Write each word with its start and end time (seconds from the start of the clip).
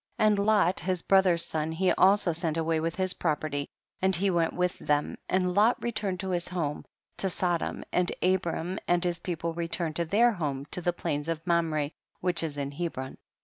19. 0.17 0.33
And 0.39 0.45
Lot, 0.47 0.79
his 0.79 1.03
brother's 1.03 1.45
son, 1.45 1.71
he 1.73 1.91
also 1.91 2.33
sent 2.33 2.57
away 2.57 2.79
wiUi 2.79 2.95
his 2.95 3.13
property, 3.13 3.67
and 4.01 4.15
he* 4.15 4.31
went 4.31 4.51
with 4.53 4.79
them, 4.79 5.15
and 5.29 5.53
Lot 5.53 5.79
returned 5.79 6.19
to 6.21 6.31
his 6.31 6.47
home, 6.47 6.85
to 7.17 7.29
Sodom, 7.29 7.83
and 7.91 8.11
Abram 8.23 8.79
and 8.87 9.03
his 9.03 9.19
people 9.19 9.53
returned 9.53 9.97
to 9.97 10.05
their 10.05 10.31
home 10.31 10.65
to 10.71 10.81
the 10.81 10.91
plains 10.91 11.29
of 11.29 11.45
Mamre 11.45 11.91
which 12.19 12.41
is 12.41 12.57
in 12.57 12.71
Hebron. 12.71 13.19